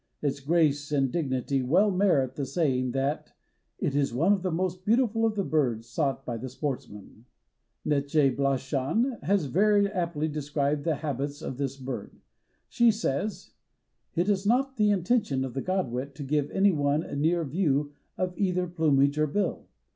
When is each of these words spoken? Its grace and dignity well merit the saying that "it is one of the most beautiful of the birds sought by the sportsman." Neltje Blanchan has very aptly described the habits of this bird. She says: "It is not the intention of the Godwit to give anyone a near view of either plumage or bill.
Its 0.23 0.39
grace 0.39 0.91
and 0.91 1.11
dignity 1.11 1.61
well 1.61 1.91
merit 1.91 2.33
the 2.33 2.43
saying 2.43 2.89
that 2.89 3.33
"it 3.77 3.93
is 3.95 4.11
one 4.11 4.33
of 4.33 4.41
the 4.41 4.49
most 4.49 4.83
beautiful 4.83 5.25
of 5.27 5.35
the 5.35 5.43
birds 5.43 5.87
sought 5.87 6.25
by 6.25 6.37
the 6.37 6.49
sportsman." 6.49 7.25
Neltje 7.85 8.35
Blanchan 8.35 9.19
has 9.21 9.45
very 9.45 9.87
aptly 9.87 10.27
described 10.27 10.85
the 10.85 10.95
habits 11.05 11.43
of 11.43 11.57
this 11.59 11.77
bird. 11.77 12.19
She 12.67 12.89
says: 12.89 13.51
"It 14.15 14.27
is 14.27 14.43
not 14.43 14.77
the 14.77 14.89
intention 14.89 15.45
of 15.45 15.53
the 15.53 15.61
Godwit 15.61 16.15
to 16.15 16.23
give 16.23 16.49
anyone 16.49 17.03
a 17.03 17.15
near 17.15 17.43
view 17.45 17.93
of 18.17 18.35
either 18.35 18.65
plumage 18.65 19.19
or 19.19 19.27
bill. 19.27 19.67